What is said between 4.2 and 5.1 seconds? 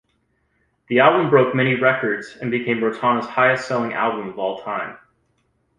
of all-time.